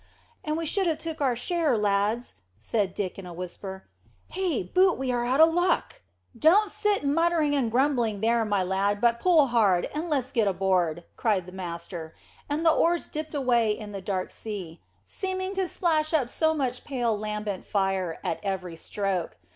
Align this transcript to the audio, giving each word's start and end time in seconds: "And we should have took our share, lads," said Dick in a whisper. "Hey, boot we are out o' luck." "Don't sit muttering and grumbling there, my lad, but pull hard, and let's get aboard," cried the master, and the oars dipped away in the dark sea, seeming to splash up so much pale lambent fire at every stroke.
"And 0.43 0.57
we 0.57 0.65
should 0.65 0.87
have 0.87 0.97
took 0.97 1.21
our 1.21 1.35
share, 1.35 1.77
lads," 1.77 2.33
said 2.59 2.95
Dick 2.95 3.19
in 3.19 3.27
a 3.27 3.33
whisper. 3.35 3.83
"Hey, 4.29 4.63
boot 4.63 4.97
we 4.97 5.11
are 5.11 5.23
out 5.23 5.39
o' 5.39 5.45
luck." 5.45 6.01
"Don't 6.35 6.71
sit 6.71 7.03
muttering 7.05 7.53
and 7.53 7.69
grumbling 7.69 8.19
there, 8.19 8.43
my 8.43 8.63
lad, 8.63 8.99
but 8.99 9.19
pull 9.19 9.45
hard, 9.45 9.87
and 9.93 10.09
let's 10.09 10.31
get 10.31 10.47
aboard," 10.47 11.03
cried 11.17 11.45
the 11.45 11.51
master, 11.51 12.15
and 12.49 12.65
the 12.65 12.71
oars 12.71 13.07
dipped 13.07 13.35
away 13.35 13.77
in 13.77 13.91
the 13.91 14.01
dark 14.01 14.31
sea, 14.31 14.81
seeming 15.05 15.53
to 15.53 15.67
splash 15.67 16.15
up 16.15 16.29
so 16.29 16.55
much 16.55 16.83
pale 16.83 17.15
lambent 17.15 17.63
fire 17.63 18.17
at 18.23 18.39
every 18.41 18.75
stroke. 18.75 19.37